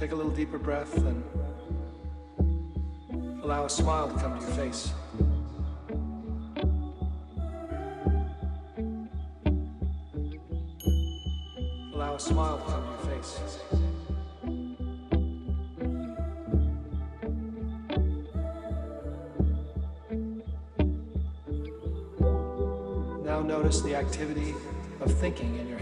[0.00, 1.22] Take a little deeper breath and
[3.44, 4.92] allow a smile to come to your face.
[11.92, 13.40] Allow a smile to come to your face.
[23.22, 24.54] Now notice the activity
[25.02, 25.79] of thinking in your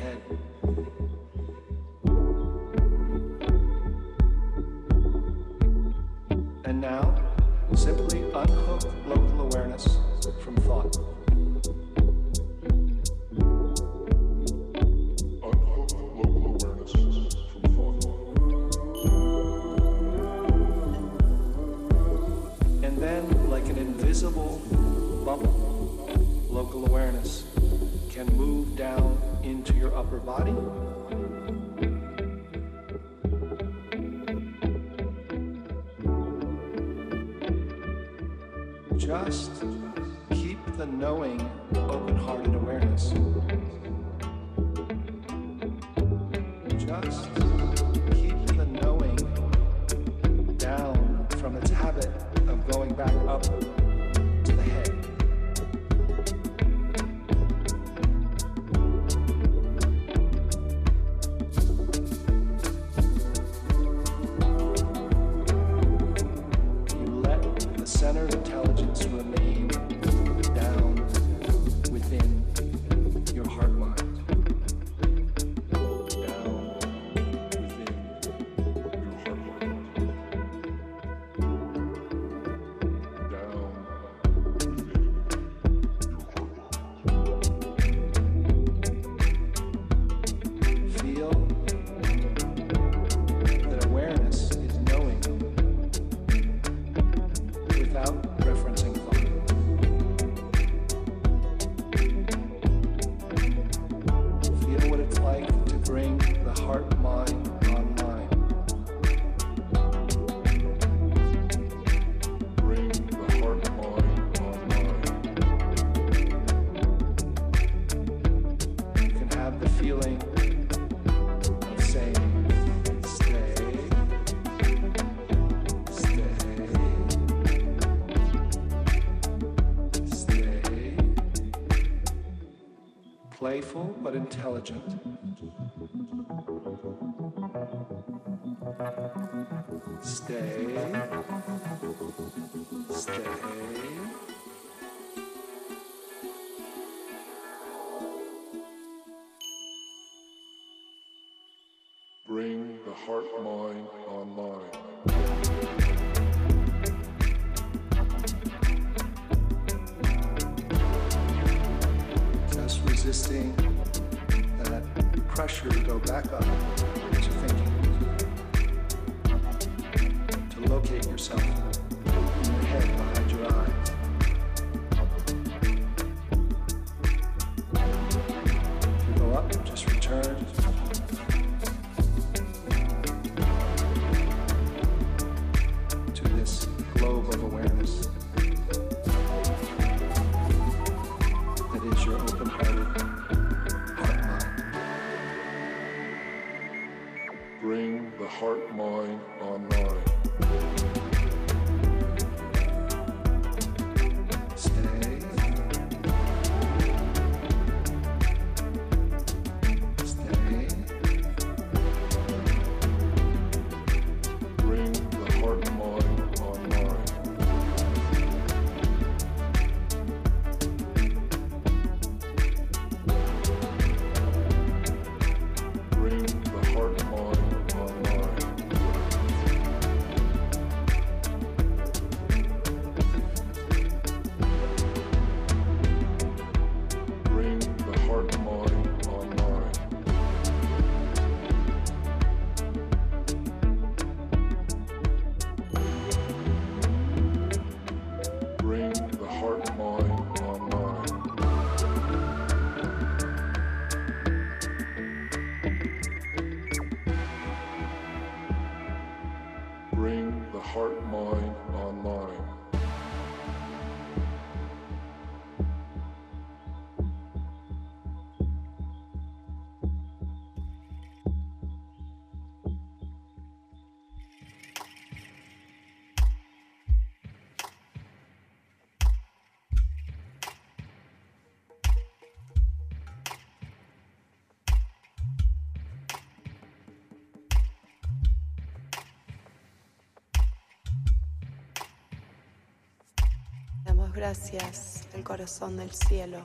[294.18, 296.40] gracias al corazón del cielo.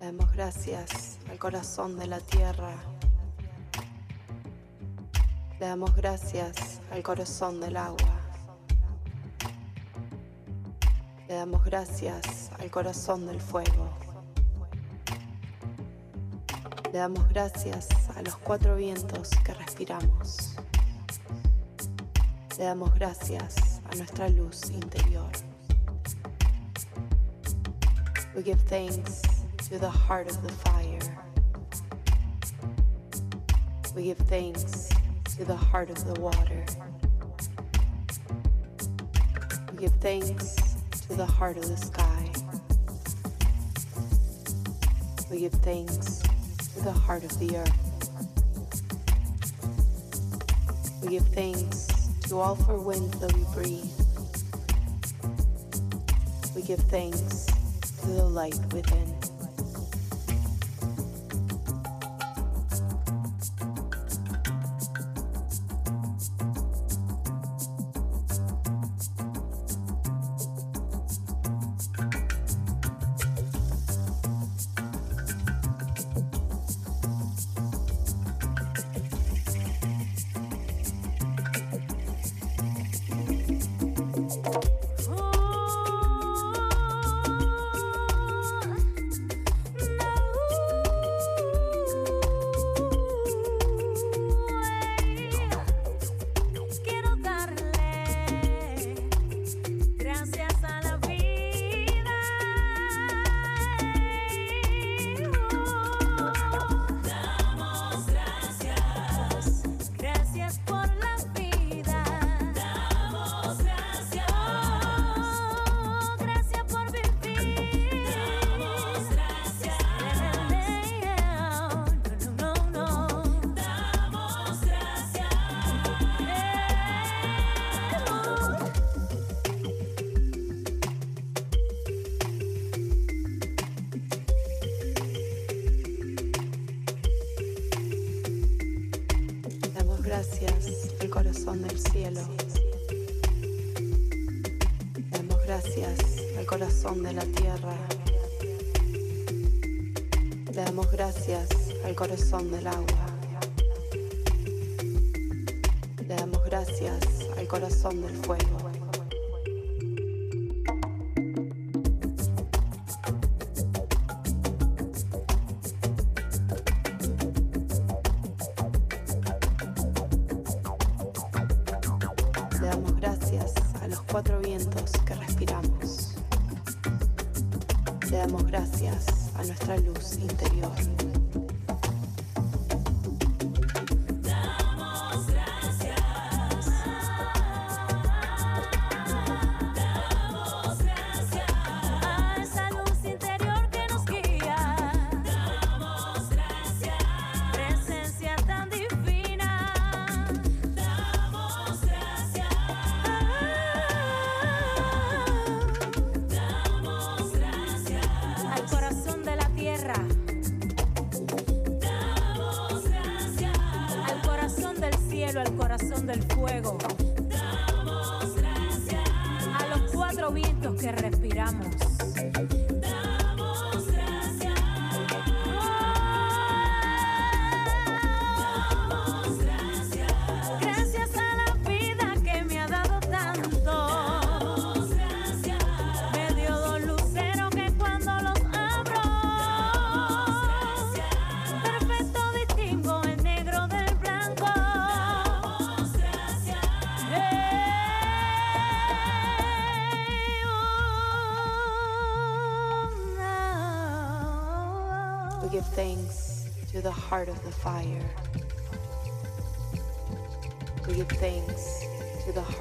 [0.00, 2.74] Le damos gracias al corazón de la tierra.
[5.60, 8.18] Le damos gracias al corazón del agua.
[11.28, 13.88] Le damos gracias al corazón del fuego.
[16.92, 17.86] Le damos gracias
[18.16, 20.56] a los cuatro vientos que respiramos.
[22.58, 25.28] Le damos gracias nuestra luz interior.
[28.34, 29.22] We give thanks
[29.68, 30.98] to the heart of the fire.
[33.94, 34.88] We give thanks
[35.36, 36.64] to the heart of the water.
[39.72, 40.56] We give thanks
[41.08, 42.30] to the heart of the sky.
[45.30, 46.22] We give thanks
[46.74, 47.78] to the heart of the earth.
[51.02, 52.01] We give thanks
[52.40, 53.90] all four winds that we breathe.
[56.54, 57.46] We give thanks
[58.00, 59.21] to the light within.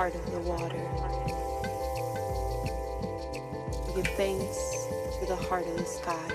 [0.01, 0.81] Heart of the water.
[3.86, 4.88] We give thanks
[5.20, 6.30] to the heart of the sky.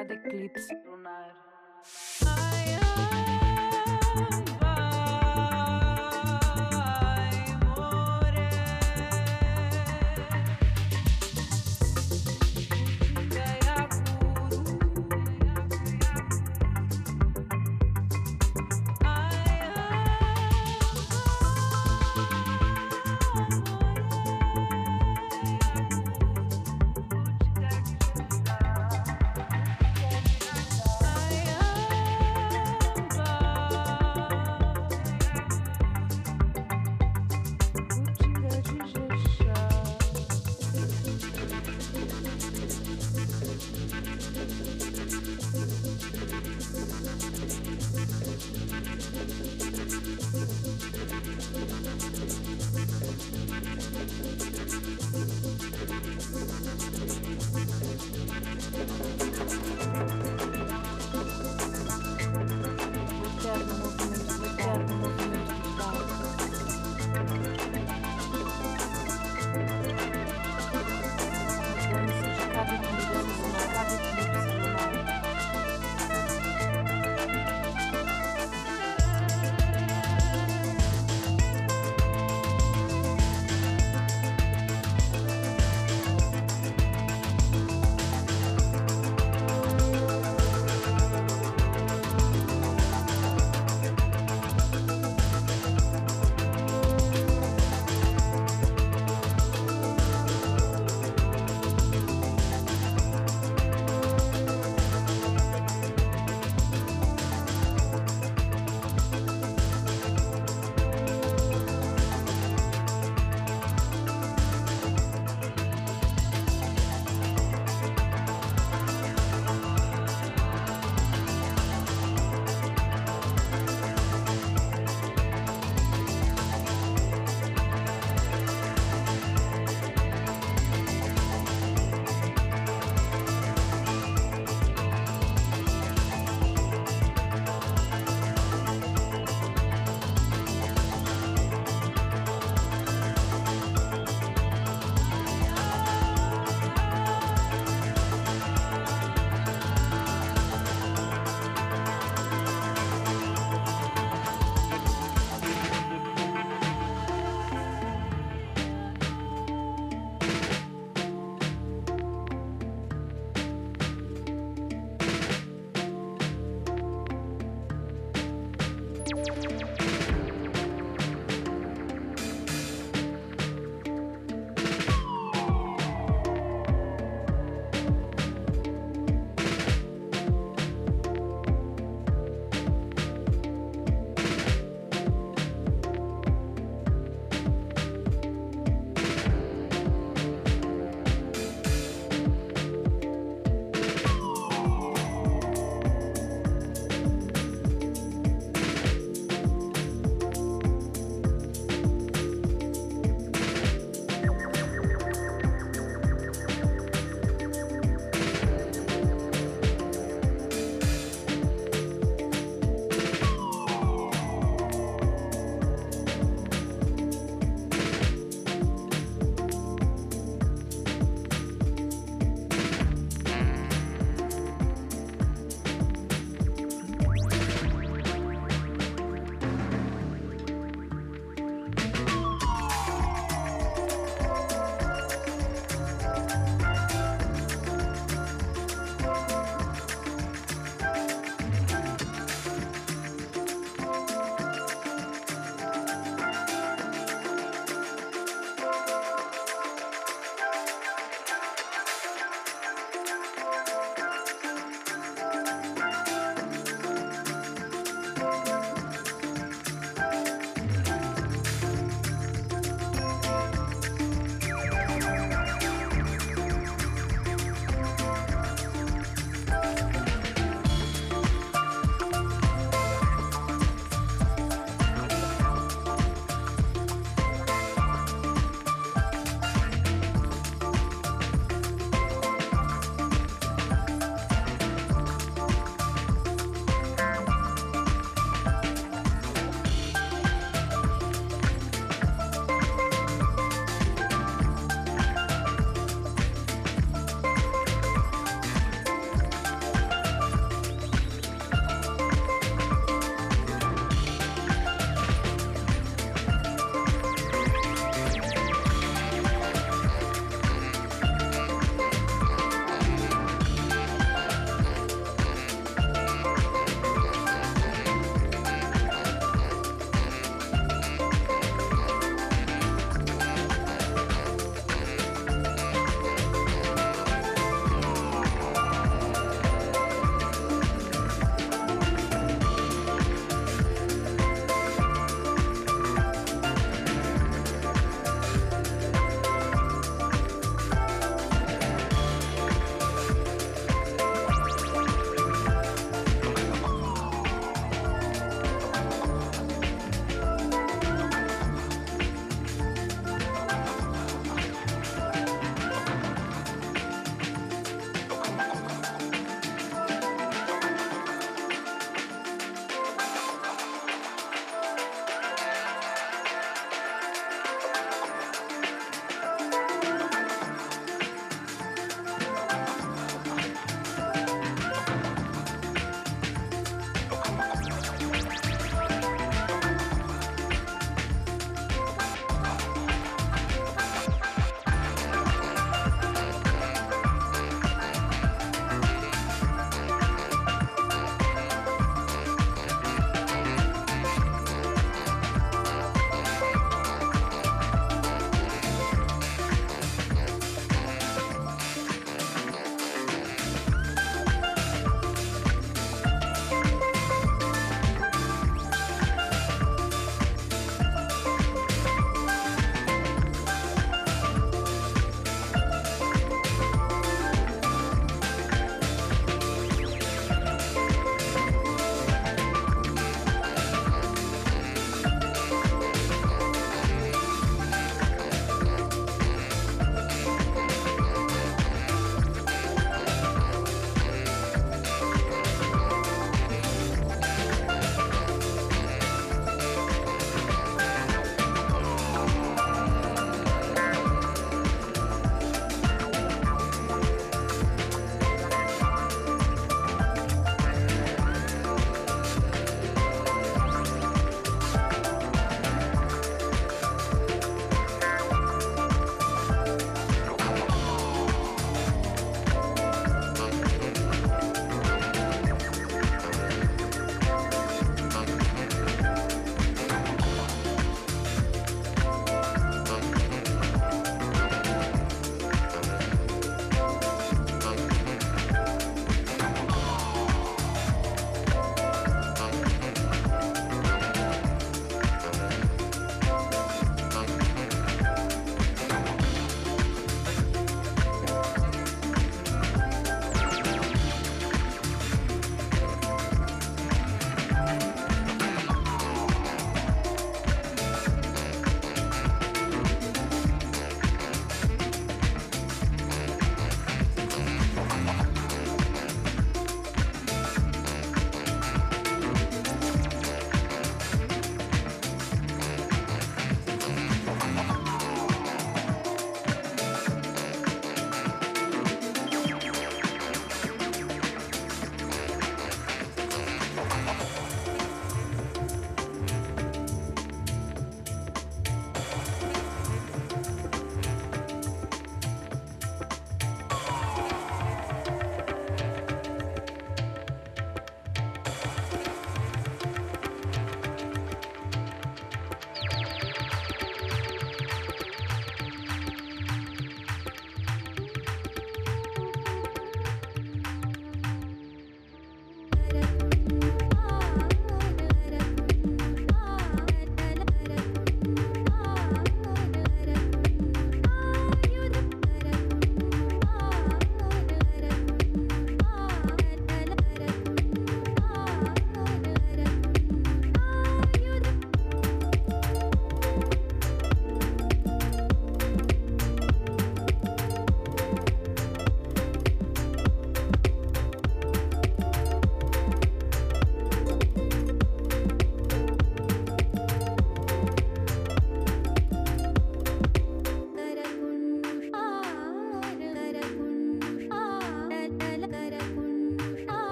[0.00, 0.89] cada eclipse.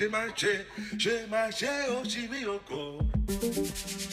[0.00, 1.10] she my shit, she
[1.90, 4.09] oh she be your.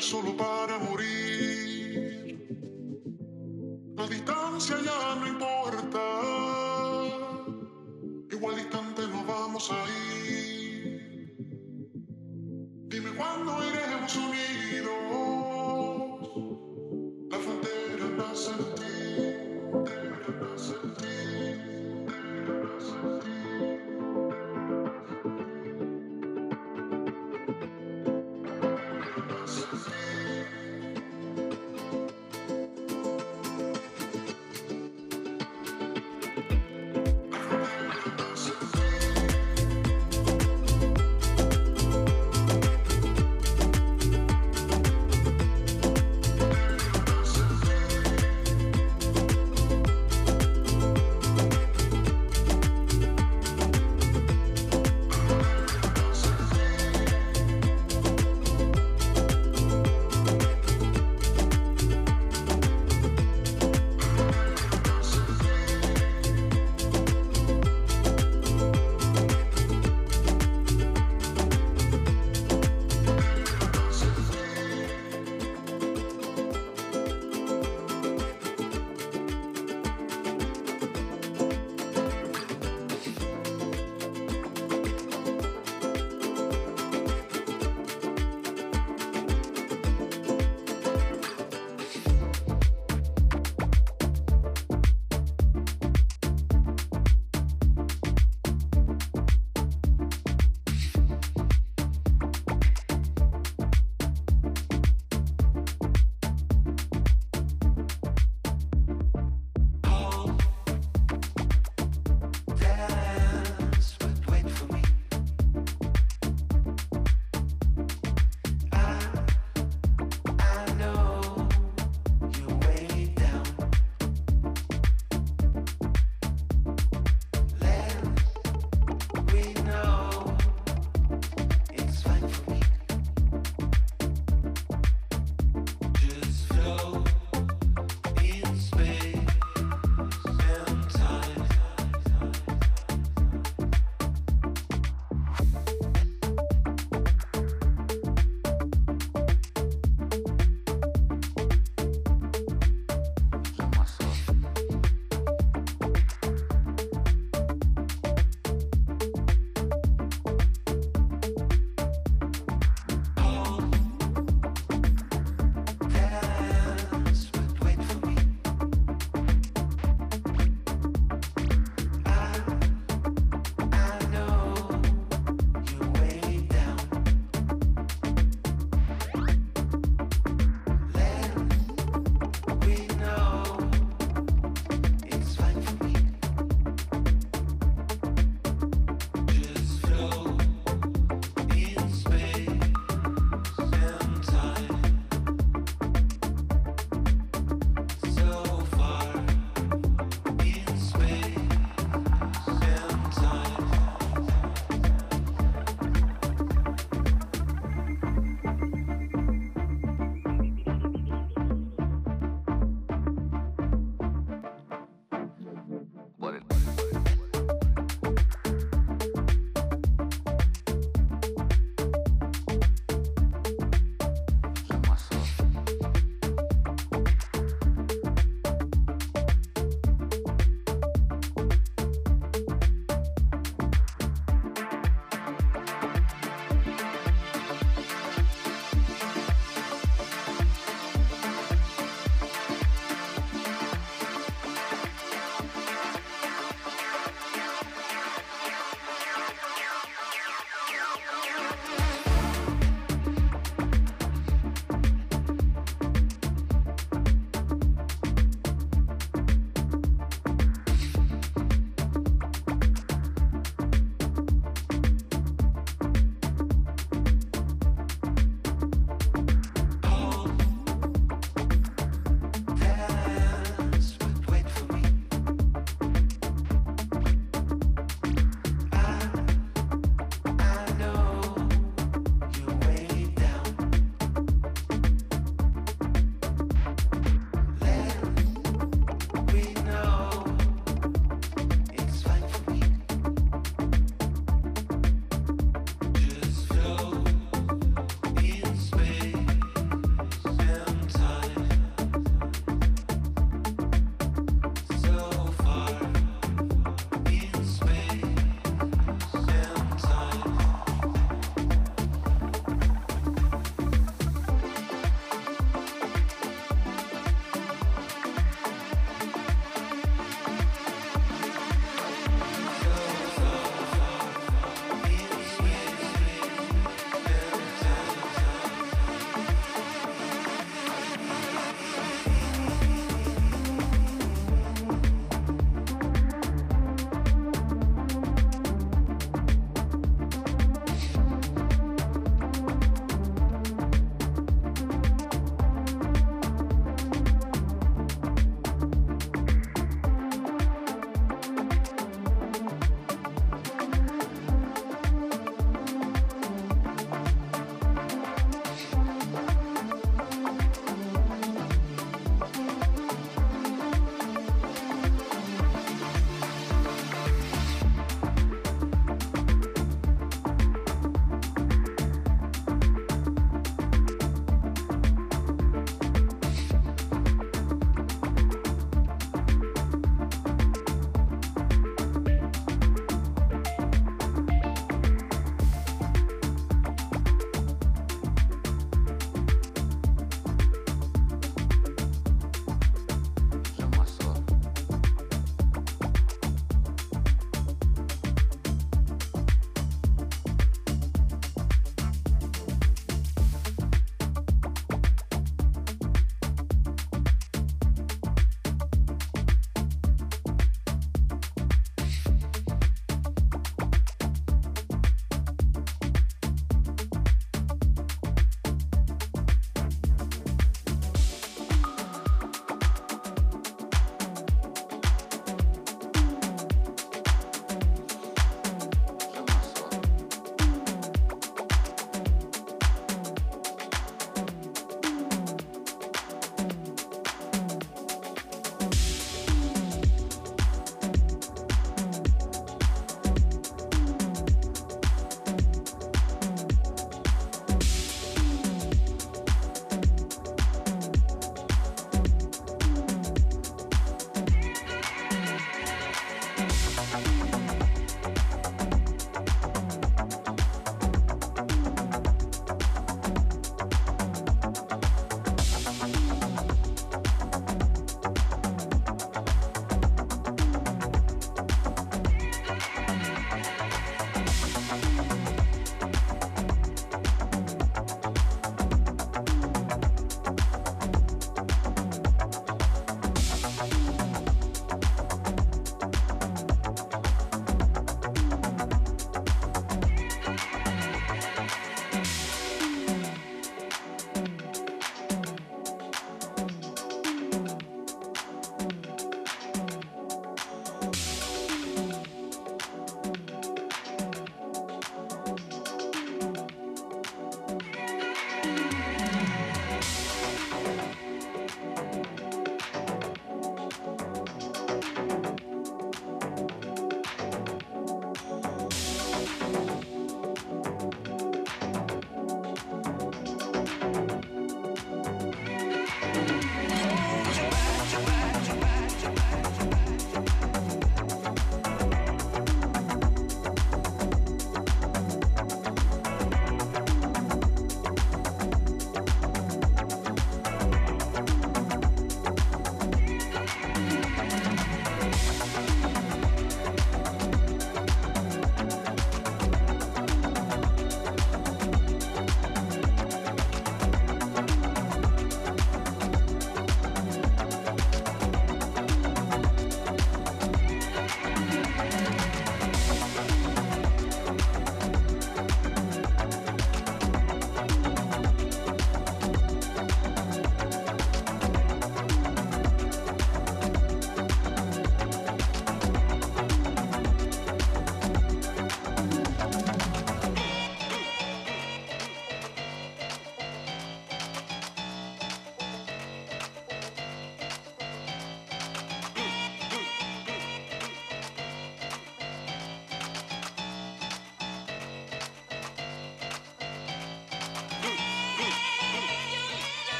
[0.00, 0.55] Solo para